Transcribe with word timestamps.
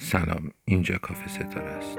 سلام 0.00 0.50
اینجا 0.64 0.98
کافه 0.98 1.28
ستاره 1.28 1.70
است 1.70 1.98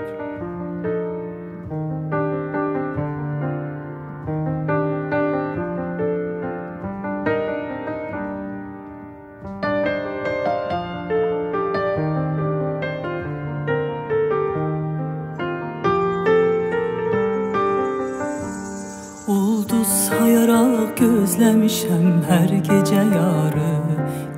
Ulduz 19.28 19.88
sayarak 19.88 20.98
gözlemişem 20.98 22.24
her 22.24 22.50
gece 22.50 22.96
yarı 22.96 23.89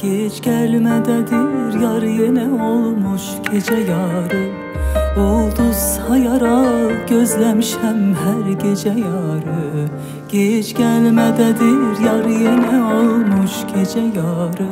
Geç 0.01 0.41
gelmededir. 0.41 1.79
Yar 1.81 2.01
yine 2.01 2.63
olmuş 2.63 3.21
gece 3.51 3.75
yarı. 3.75 4.49
Ulduz 5.17 5.75
sayarak 5.75 7.09
gözlemişem 7.09 8.15
her 8.15 8.51
gece 8.51 8.89
yarı. 8.89 9.89
Geç 10.31 10.75
gelmededir. 10.75 12.05
Yar 12.05 12.25
yine 12.25 12.83
olmuş 12.83 13.51
gece 13.75 13.99
yarı. 13.99 14.71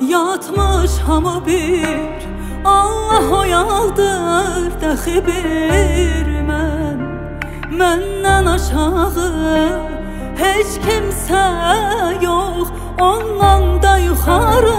Yatmış 0.00 0.98
hamı 1.06 1.46
bir 1.46 2.28
Allah 2.64 3.38
oyaldır 3.40 4.72
dəxi 4.82 5.16
bir 5.26 6.26
mən 6.48 6.98
Məndən 7.78 8.46
aşağı 8.54 9.28
heç 10.42 10.70
kimsə 10.84 11.44
yox 12.22 12.77
Ondan 13.00 13.82
da 13.82 13.98
yuxarı 13.98 14.76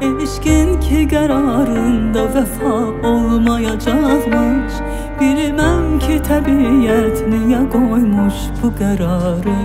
Eşqin 0.00 0.80
ki 0.80 1.00
qərarında 1.12 2.24
vəfa 2.34 2.74
olmayacaqmış 3.10 4.80
Bilməm 5.20 5.86
ki 6.04 6.16
təbiət 6.28 7.22
niyə 7.30 7.62
qoymuş 7.74 8.38
bu 8.62 8.72
qərarı 8.80 9.58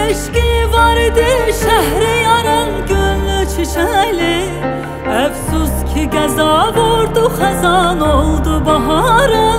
Eşqi 0.00 0.48
var 0.72 0.96
idi 1.08 1.28
şəhri 1.62 2.14
yaran 2.28 2.72
gönlü 2.90 3.38
çiçəli 3.54 4.36
Əfsus 5.04 5.74
ki 5.92 6.08
qəza 6.14 6.52
vurdu 6.76 7.24
xəzan 7.38 8.00
oldu 8.00 8.54
baharı. 8.66 9.50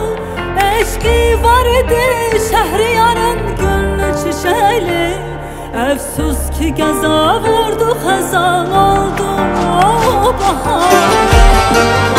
Eşqi 0.65 1.19
var 1.43 1.69
idi 1.80 2.05
şəhri 2.49 2.89
yaran 2.95 3.39
gönlü 3.61 4.09
çiçəli 4.23 5.34
Əfsus 5.75 6.45
ki 6.55 6.69
qəza 6.77 7.15
vurdu 7.43 7.89
xəzan 8.03 8.71
oldu 8.81 9.31
bahar 10.39 12.14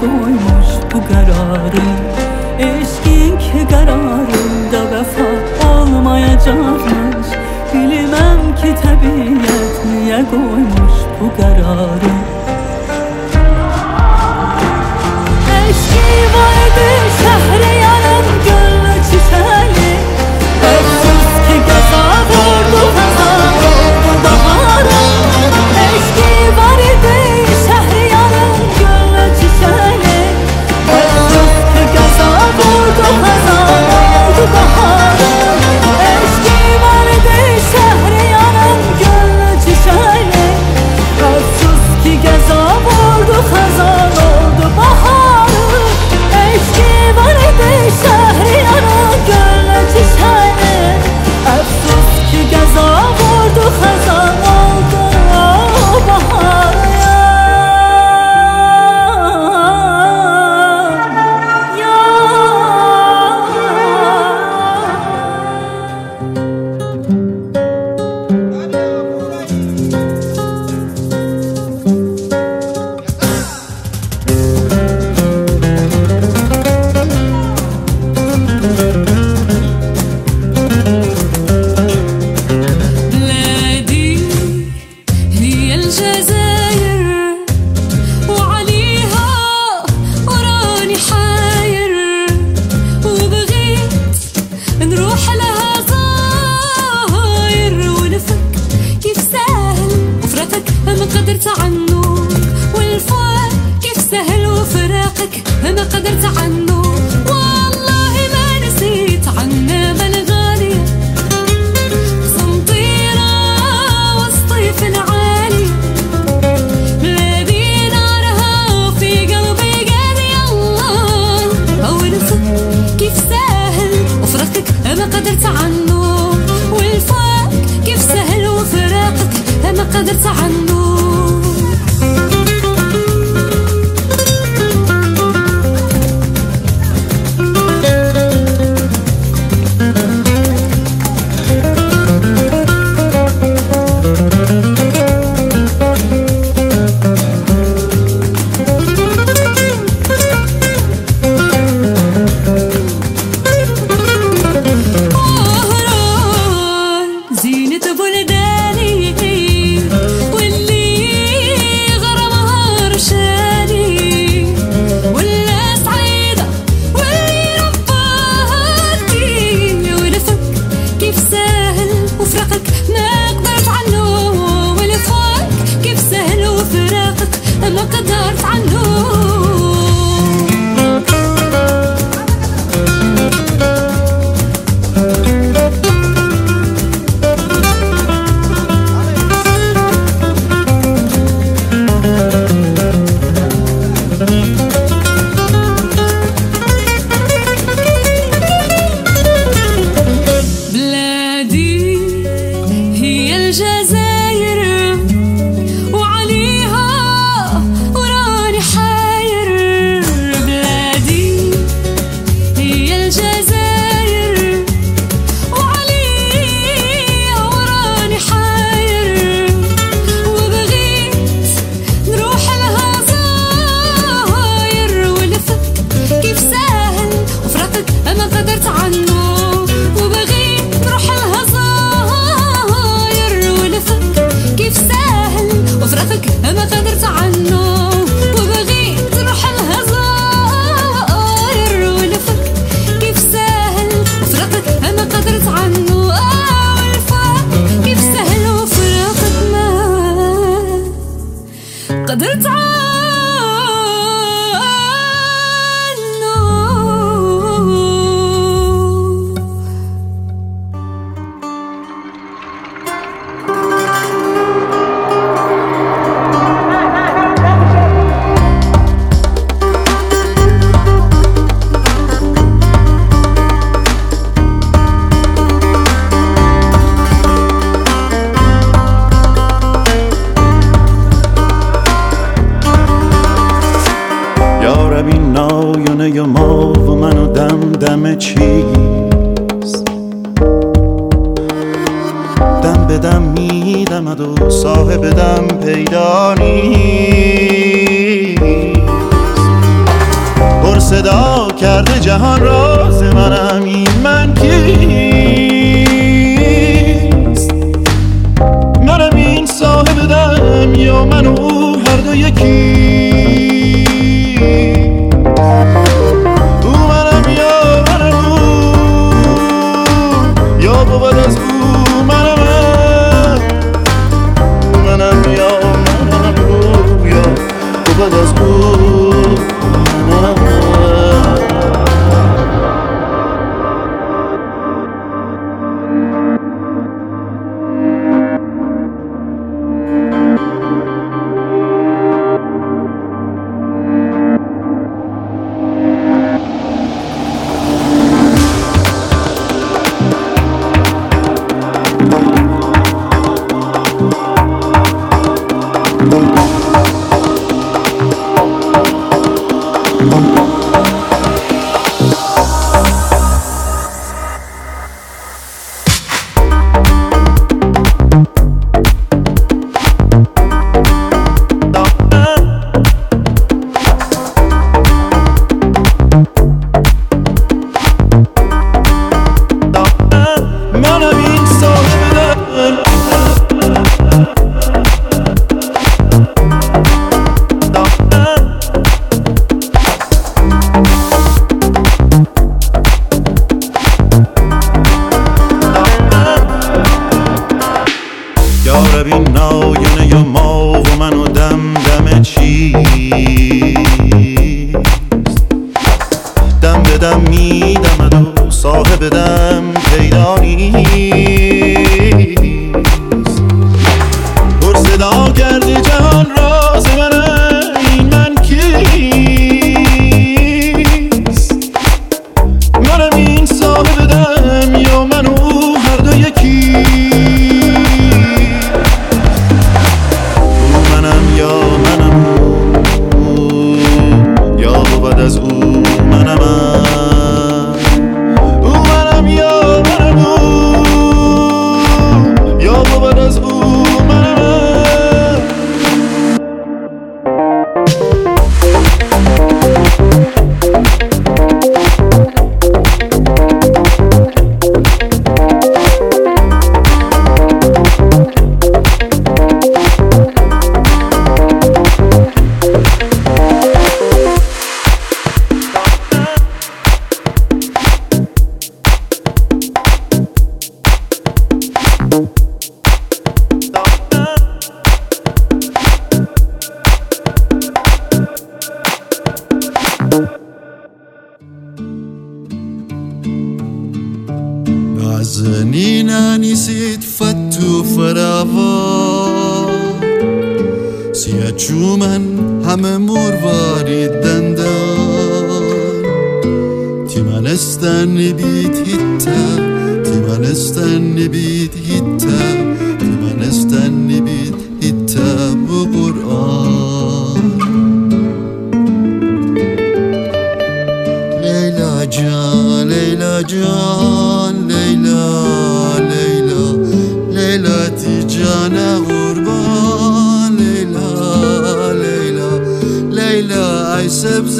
koymuş 0.00 0.68
bu 0.94 1.08
kararı. 1.08 1.86
Eşkin 2.58 3.66
kararında 3.68 4.90
vefa 4.90 5.28
olmayacakmış 5.70 7.26
Bilmem 7.74 8.56
ki 8.56 8.74
tabiat 8.82 9.84
niye 9.86 10.24
koymuş 10.30 10.94
bu 11.20 11.36
kararı. 11.36 12.39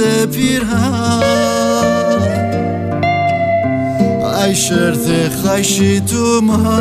ز 0.00 0.02
پیرهن 0.33 1.23
ای 4.45 4.54
شرط 4.54 5.07
خشی 5.45 6.00
تو 6.00 6.40
ما 6.40 6.80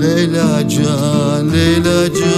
لیلا 0.00 0.62
جان 0.62 1.50
لیلا 1.50 2.08
جان 2.08 2.29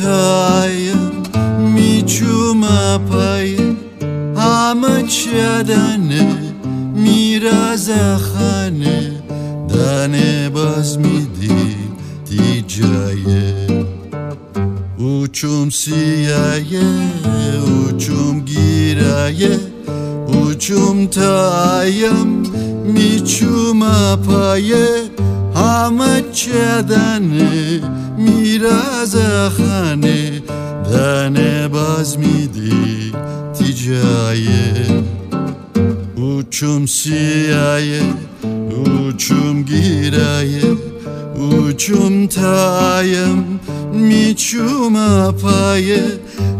Тая, 0.00 0.96
мичума 1.58 2.98
пая, 3.10 3.76
амачадане, 4.34 6.24
миразахане, 7.02 8.18
дане 9.68 10.48
базмиди 10.48 11.76
тиджае. 12.26 13.68
Uçum 14.98 15.70
siyaye, 15.70 16.88
uçum 17.84 18.36
giraye, 18.46 19.54
uçum 20.42 20.98
tayam, 21.08 22.42
miçum 22.94 23.82
apaye, 23.82 25.09
Mamıçedeni 25.70 27.50
mirazahane 28.18 29.62
Dene 30.92 31.72
bazmidi 31.72 32.74
ticaye 33.58 34.86
Uçum 36.16 36.88
siyaye 36.88 38.02
Uçum 39.08 39.66
giraye 39.66 40.62
اوچوم 41.40 42.26
تایم 42.26 43.60
میچوم 43.92 45.30
پایه 45.30 46.02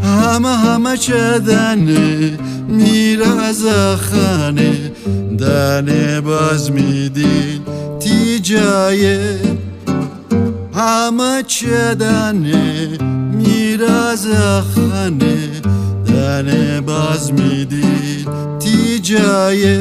همه 0.03 0.49
همه 0.49 0.97
چدنه 0.97 2.39
میراز 2.69 3.65
خانه 3.97 4.93
دنه 5.39 6.21
باز 6.21 6.71
میدی 6.73 7.61
تیجایه 8.01 9.39
همه 10.75 11.43
چدنه 11.43 12.89
میراز 13.33 14.27
خانه 14.75 15.37
دنه 16.07 16.81
باز 16.81 17.33
میدی 17.33 18.27
تیجایه 18.61 19.81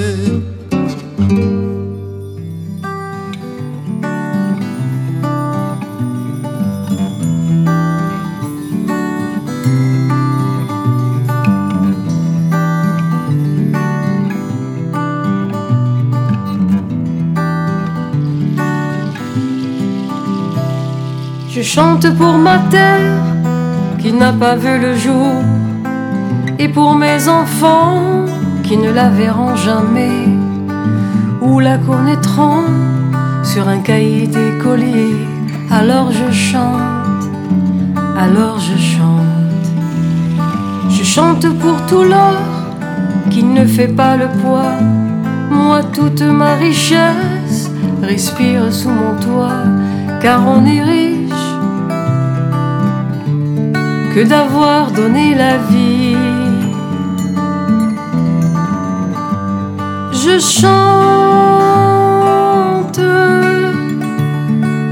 Je 21.60 21.63
chante 21.66 22.10
pour 22.16 22.38
ma 22.38 22.58
terre 22.72 23.18
qui 23.98 24.13
n'a 24.13 24.32
pas 24.32 24.56
vu 24.56 24.80
le 24.80 24.96
jour 24.96 25.44
et 26.58 26.70
pour 26.70 26.96
mes 26.96 27.28
enfants 27.28 28.24
qui 28.63 28.78
ne 28.78 28.89
la 28.89 29.10
verront 29.10 29.58
jamais 29.58 30.30
ou 31.42 31.60
la 31.60 31.78
connaîtront 31.78 32.63
sur 33.44 33.68
un 33.68 33.80
cahier 33.80 34.28
d'écolier. 34.28 35.18
Alors 35.70 36.13
je 36.13 36.32
chante, 36.32 37.28
alors 38.18 38.58
je 38.60 38.78
chante. 38.78 39.68
Je 40.89 41.04
chante 41.04 41.46
pour 41.60 41.86
tout 41.88 42.04
l'or 42.04 42.39
qui 43.30 43.44
ne 43.44 43.66
fait 43.66 43.94
pas 44.01 44.16
le 44.16 44.30
poids. 44.42 44.75
Moi, 45.51 45.82
toute 45.94 46.22
ma 46.22 46.54
richesse 46.56 47.70
respire 48.01 48.72
sous 48.72 48.92
mon 48.92 49.13
toit, 49.20 49.66
car 50.22 50.48
on 50.48 50.66
est 50.66 50.84
riche 50.84 51.09
que 54.13 54.24
d'avoir 54.24 54.92
donné 54.92 55.36
la 55.36 55.58
vie. 55.58 56.18
Je 60.12 60.39
chante, 60.39 60.70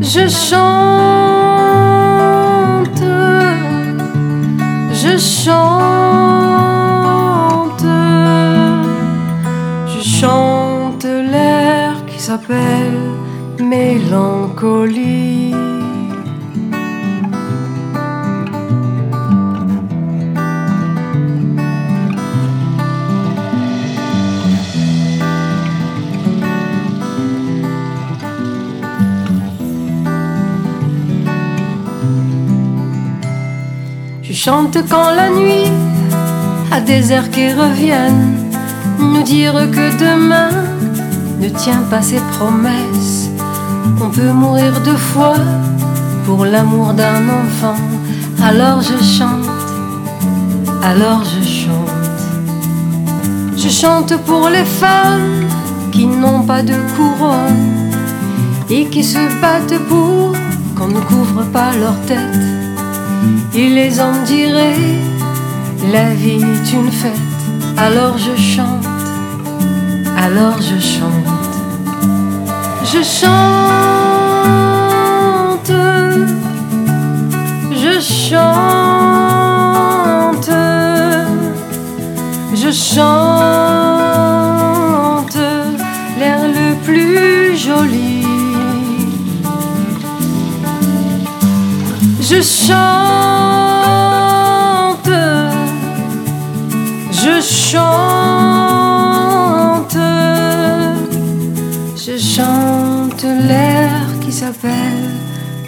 Je 0.00 0.28
chante, 0.28 1.25
chante, 5.46 6.66
je 9.92 10.00
chante 10.18 11.04
l'air 11.04 11.92
qui 12.08 12.18
s'appelle 12.18 12.98
mélancolie. 13.60 15.25
Chante 34.46 34.78
quand 34.88 35.10
la 35.10 35.28
nuit 35.28 35.72
a 36.70 36.80
des 36.80 37.12
airs 37.12 37.30
qui 37.30 37.52
reviennent 37.52 38.36
nous 39.00 39.24
dire 39.24 39.54
que 39.74 39.86
demain 39.98 40.50
ne 41.40 41.48
tient 41.48 41.82
pas 41.90 42.00
ses 42.00 42.20
promesses. 42.34 43.28
On 44.00 44.08
peut 44.08 44.30
mourir 44.30 44.72
deux 44.84 45.02
fois 45.12 45.34
pour 46.24 46.44
l'amour 46.44 46.94
d'un 46.94 47.22
enfant. 47.40 47.74
Alors 48.40 48.82
je 48.82 48.96
chante, 49.16 49.48
alors 50.90 51.24
je 51.24 51.42
chante. 51.60 52.20
Je 53.56 53.68
chante 53.68 54.16
pour 54.26 54.48
les 54.48 54.68
femmes 54.82 55.42
qui 55.90 56.06
n'ont 56.06 56.44
pas 56.44 56.62
de 56.62 56.76
couronne 56.94 57.90
et 58.70 58.84
qui 58.92 59.02
se 59.02 59.22
battent 59.40 59.80
pour 59.88 60.36
qu'on 60.76 60.88
ne 60.96 61.00
couvre 61.00 61.42
pas 61.52 61.72
leur 61.82 62.00
tête. 62.02 62.65
Et 63.58 63.70
les 63.70 63.98
hommes 64.00 64.22
diraient, 64.24 65.00
la 65.90 66.12
vie 66.12 66.42
est 66.42 66.72
une 66.74 66.92
fête. 66.92 67.12
Alors 67.78 68.18
je 68.18 68.36
chante, 68.36 68.84
alors 70.18 70.60
je 70.60 70.78
chante. 70.78 71.36
Je 72.84 73.02
chante, 73.02 73.32
je 77.72 78.00
chante, 78.00 78.40
je 82.54 82.70
chante 82.70 83.95
Je 92.28 92.42
chante, 92.42 92.76
je 97.12 97.40
chante, 97.40 97.86
je 101.96 102.18
chante 102.18 103.22
l'air 103.22 103.92
qui 104.20 104.32
s'appelle 104.32 105.14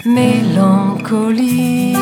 mélancolie. 0.03 1.95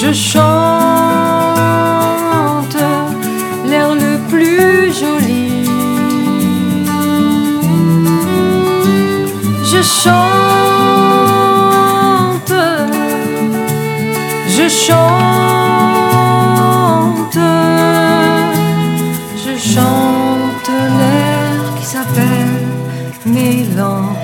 Je 0.00 0.12
chante, 0.12 0.36
l'air 3.64 3.94
le 3.94 4.18
plus 4.28 4.92
joli. 4.92 5.64
Je 9.64 9.82
chante, 9.82 10.12
je 14.56 14.68
chante, 14.68 15.08
je 19.44 19.54
chante 19.56 20.70
l'air 20.98 21.60
qui 21.78 21.86
s'appelle 21.86 22.66
mélancolie. 23.24 24.15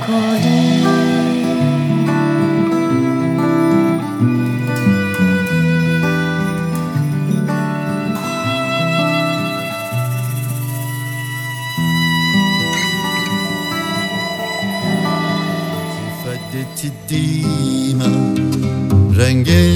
distinguer 19.32 19.74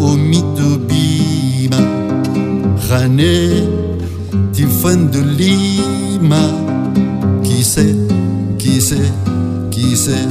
au 0.00 0.16
mitobima 0.16 1.76
Rané, 2.88 3.68
Tifone 4.52 5.10
de 5.10 5.20
Lima 5.20 6.42
Qui 7.44 7.62
sait, 7.62 7.94
qui 8.58 8.80
sait, 8.80 9.12
qui 9.70 9.96
sait 9.96 10.28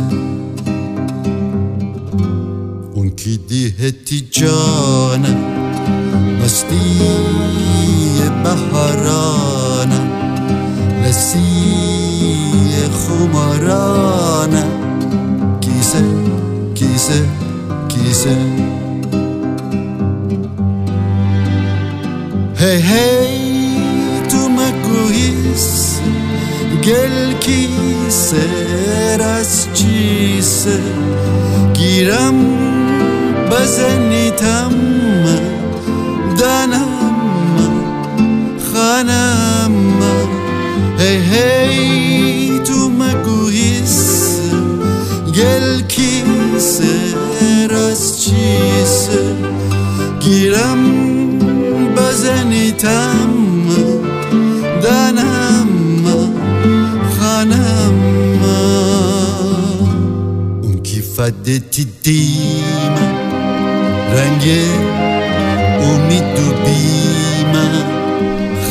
Un 2.97 3.09
qui 3.09 3.37
dit 3.37 3.73
heti 3.79 4.27
jana 4.31 5.29
Hetichana 6.43 7.11
e 8.23 8.29
Baharana 8.43 9.99
Lassi 11.03 11.37
e 12.77 12.89
khumarana 13.01 14.63
Qui 15.61 15.83
sait, 15.83 16.11
qui 16.75 16.99
sait 16.99 17.50
quiser. 18.11 18.37
Hey, 22.59 22.79
hey, 22.91 24.21
tu 24.29 24.49
me 24.49 24.69
corris, 24.85 26.01
quel 26.81 27.17
quisseras 27.39 28.71
giram 31.73 32.37
bazenitam. 33.49 35.10
padettidima, 61.21 63.05
lima. 64.13 64.61
Umidubima, 65.89 67.63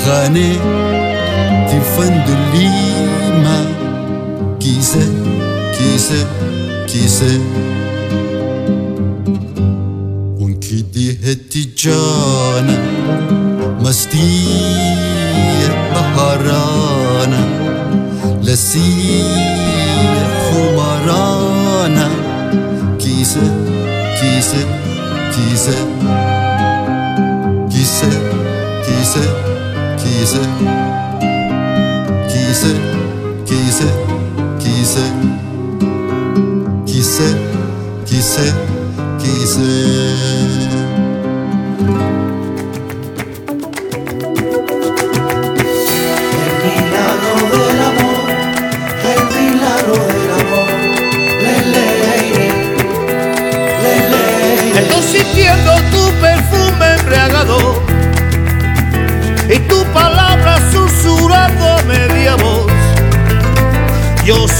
khane 0.03 0.49
tifandulima, 1.69 3.57
kise, 4.59 5.05
kise, 5.77 6.21
kise. 6.87 7.33
Kise, 24.21 24.61
kise, 25.33 25.75
kise, 27.71 28.11
kise, 28.85 29.23
kise, 29.97 30.43
kise, 32.29 32.83
kise, 33.49 33.89
kise, 34.61 35.05
kise, 36.87 37.29
kise, 38.07 38.47
kise. 39.23 40.80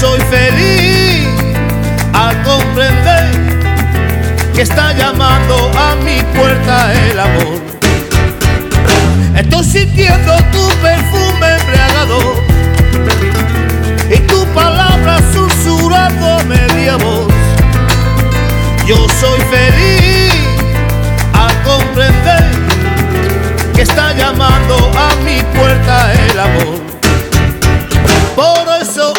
Soy 0.01 0.19
feliz 0.31 1.27
al 2.11 2.41
comprender 2.41 3.29
que 4.55 4.63
está 4.63 4.93
llamando 4.93 5.71
a 5.77 5.95
mi 6.03 6.17
puerta 6.35 6.91
el 6.91 7.19
amor. 7.19 7.61
Estoy 9.35 9.63
sintiendo 9.63 10.35
tu 10.51 10.67
perfume 10.81 11.47
embriagado 11.59 12.17
y 14.09 14.17
tu 14.21 14.43
palabra 14.55 15.19
susurrando 15.35 16.39
a 16.39 16.43
media 16.45 16.95
voz. 16.95 17.31
Yo 18.87 18.97
soy 19.19 19.39
feliz 19.55 20.33
al 21.33 21.55
comprender 21.61 22.43
que 23.75 23.83
está 23.83 24.13
llamando 24.13 24.75
a 24.97 25.09
mi 25.23 25.43
puerta 25.55 26.11
el 26.13 26.39
amor. 26.39 26.81
Por 28.35 28.81
eso 28.81 29.13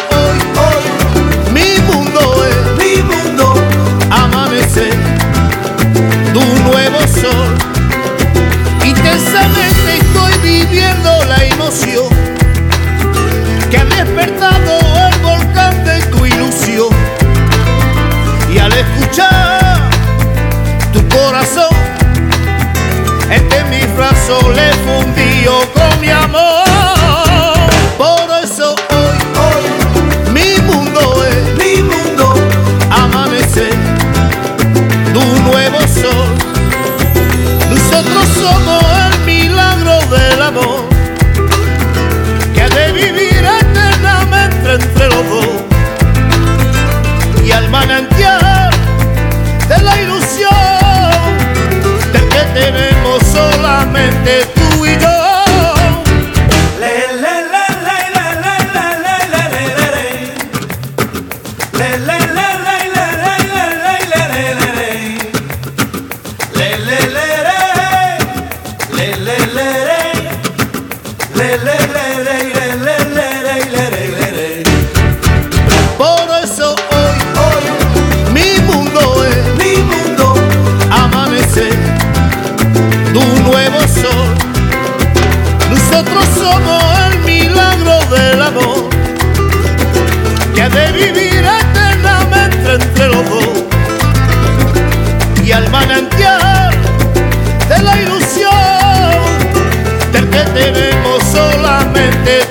solamente 54.03 54.45
tú 54.55 54.85
y 54.85 54.97
yo. 54.97 55.23
le 71.35 71.57
le 71.57 71.75
le 71.93 72.43
le 72.53 72.85
le 72.85 72.92
y 95.43 95.51
al 95.51 95.69
manantial 95.69 96.71
de 97.67 97.81
la 97.81 98.01
ilusión 98.01 98.51
del 100.11 100.29
que 100.29 100.39
tenemos 100.53 101.23
solamente 101.23 102.42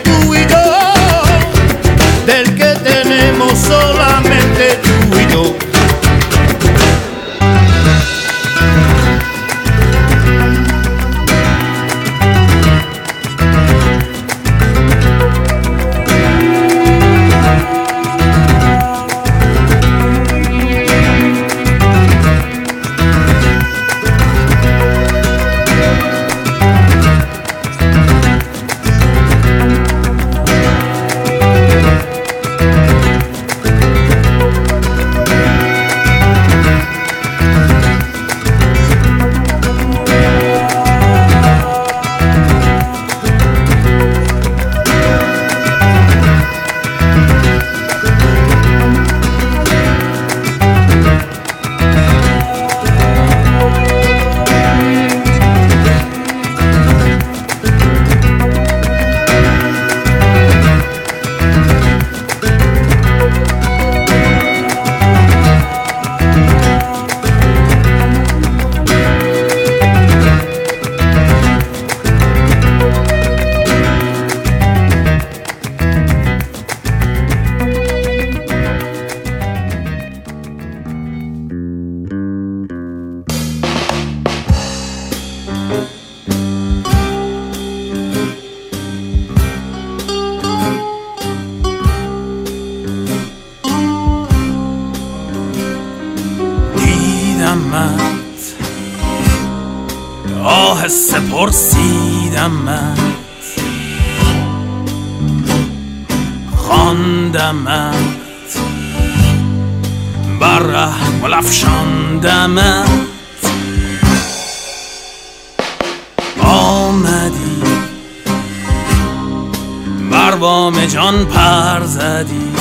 بام 120.42 120.86
جان 120.86 121.24
پر 121.24 121.84
زدی. 121.84 122.52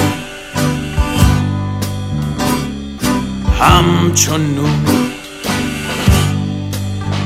همچون 3.60 4.56
نور 4.56 4.70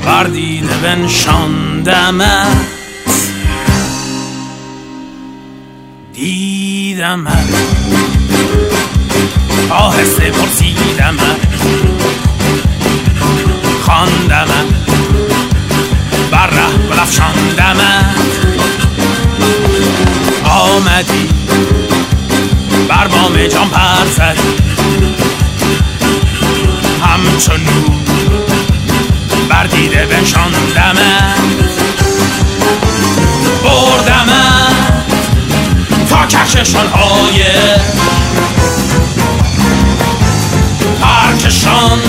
بر 0.06 0.24
دیده 0.24 0.76
بنشاندمت 0.82 2.46
دیدمت 6.12 7.54
آهسته 9.70 10.30
پرسیدمت 10.30 11.40
خواندمت 13.82 14.66
بر 16.30 16.46
ره 16.46 16.88
گل 16.90 16.98
افشاندمت 16.98 18.45
آمدی. 20.56 21.28
بر 22.88 23.08
بام 23.08 23.46
جان 23.46 23.68
پر 23.68 24.06
زدی 24.16 24.56
همچون 27.02 27.60
نور 27.60 27.96
بر 29.48 29.66
دیده 29.66 30.06
بنشاندمت 30.06 30.96
بردمت 33.64 35.06
تا 36.10 36.26
کششان 36.26 36.86
های 36.86 37.44
ترکشان 41.00 42.00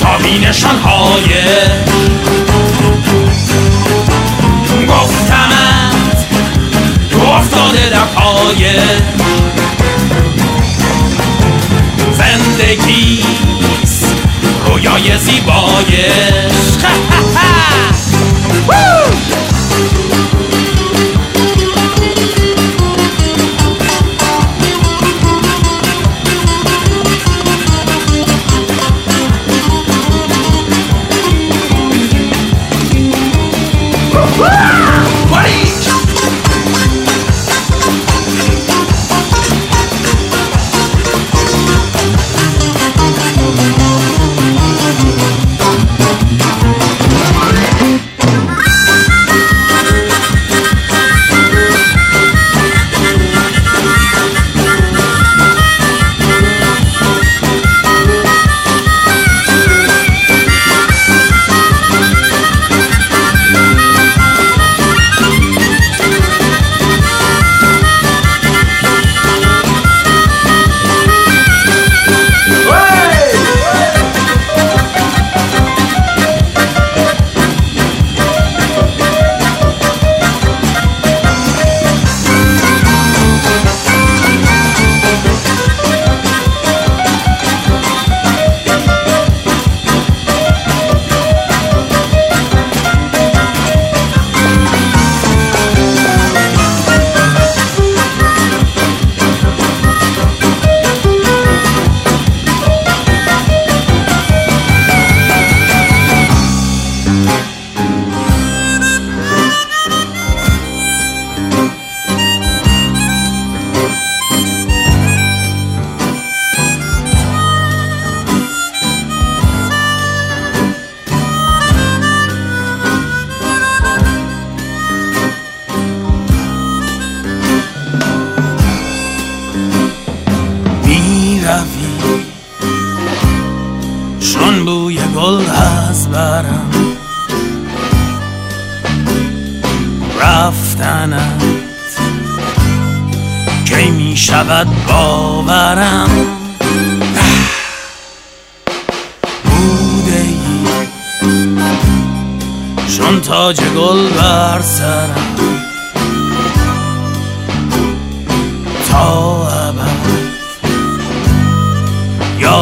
تا 0.00 0.18
بینشان 0.18 0.78
های 0.78 1.34
پای 8.38 8.70
زندگیست 12.12 14.06
رویای 14.66 15.18
زیبایش 15.18 16.78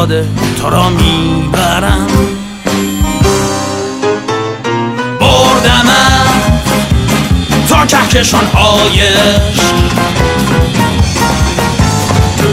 یاد 0.09 0.25
تو 0.61 0.69
را 0.69 0.89
می‌برم. 0.89 2.07
بردمم 5.19 6.27
تا 7.69 7.85
کهکشان 7.85 8.45
هایش 8.45 9.17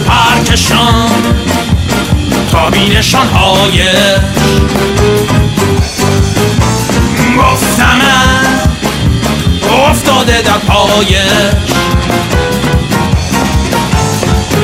پرکشان 0.09 1.11
تا 2.53 2.71
بینشان 2.71 3.29
هایش 3.29 4.21
گفتمم 7.39 8.45
افتاده 9.91 10.43
در 10.43 10.59
پایش. 10.59 11.55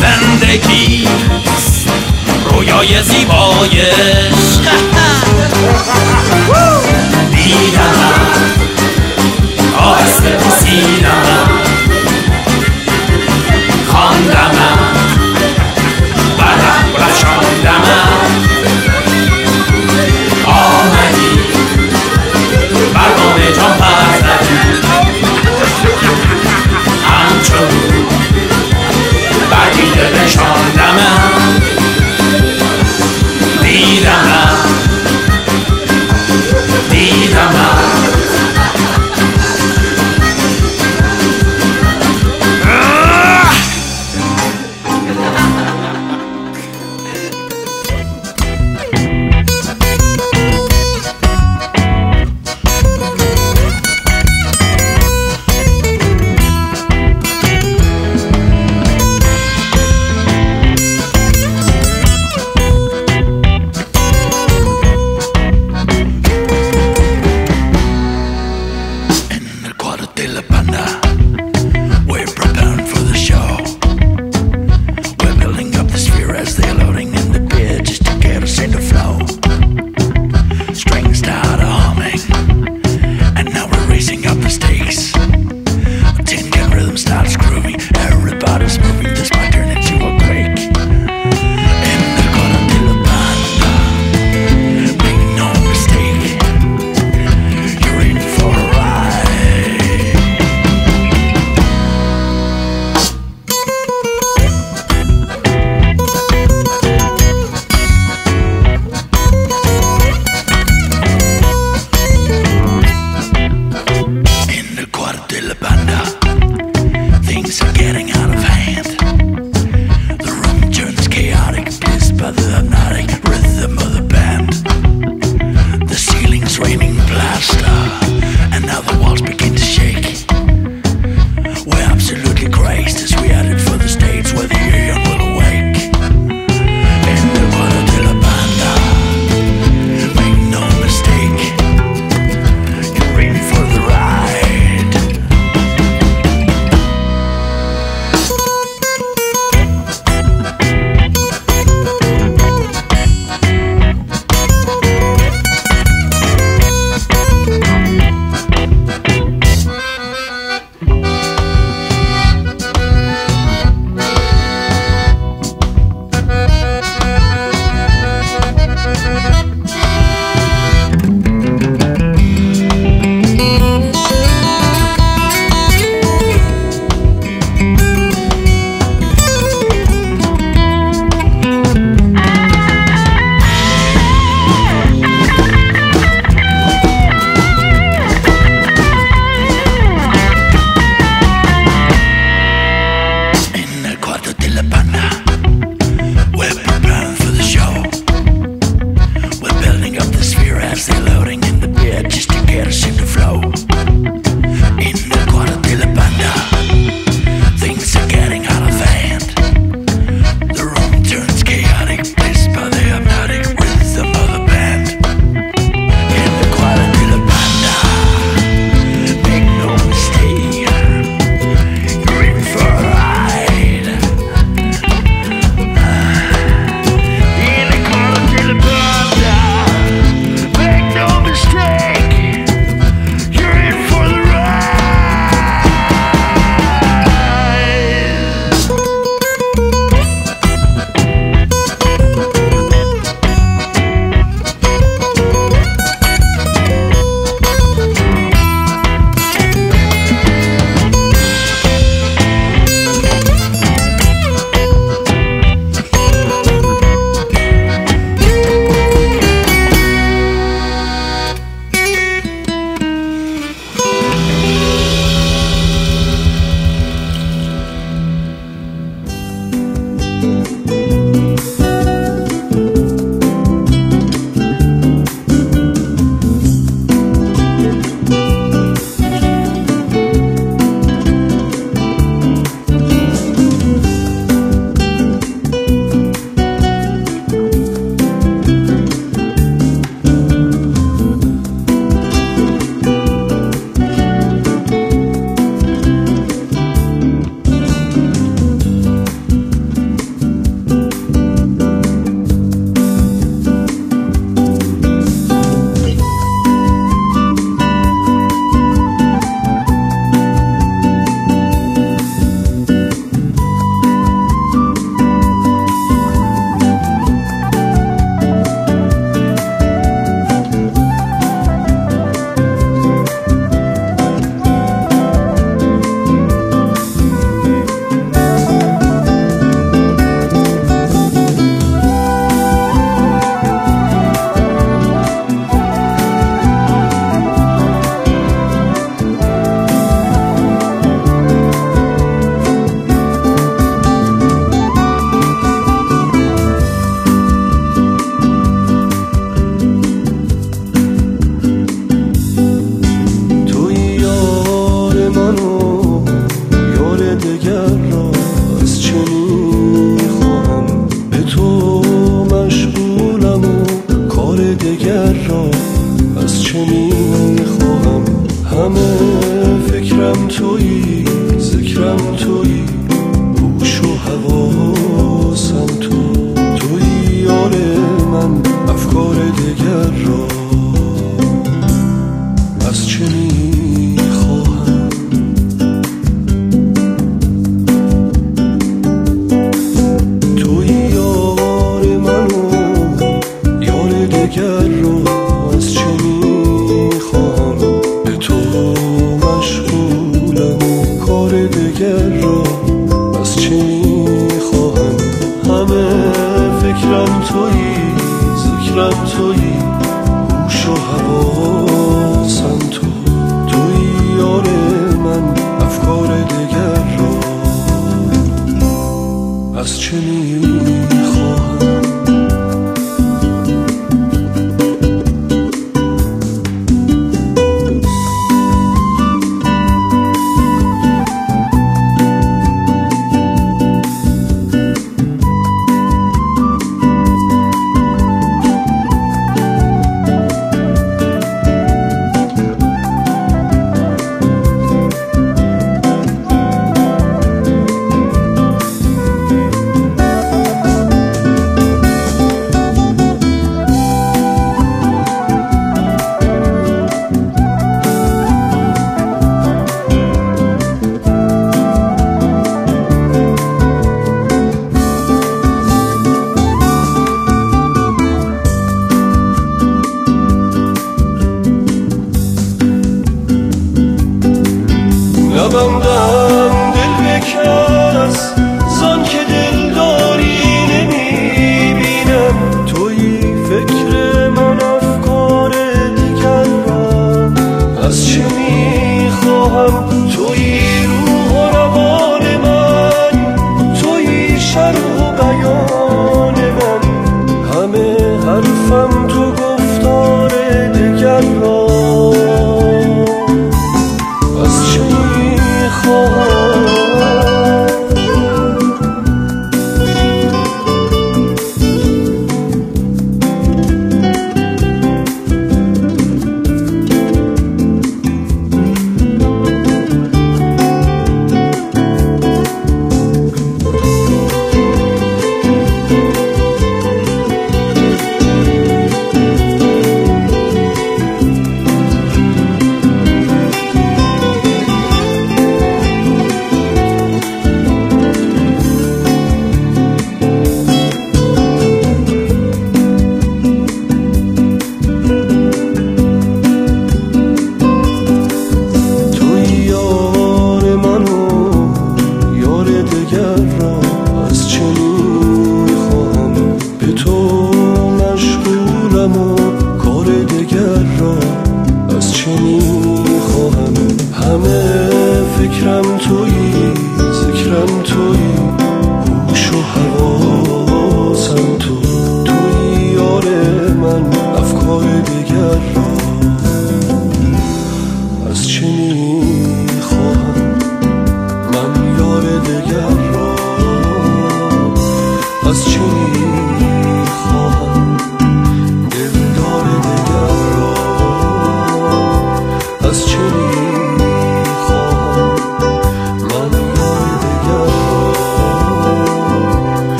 زندگی 0.00 1.08
رویای 2.50 3.02
زیبایش. 3.02 4.58
دیدم. 7.30 7.92
آهسته 9.78 10.30
تو 10.36 10.50
سینم 10.50 11.48
خواندم 13.88 14.50
برم 16.38 16.94
رشاندم 16.96 17.82
آمدی. 20.46 21.38
برنامه 22.94 23.52
جان 23.56 23.72
پر 23.78 24.18
زدی 24.18 24.58
همچون 27.06 27.68
بقیه 29.50 30.24
نشاندم 30.24 30.98
دیدم 30.98 31.31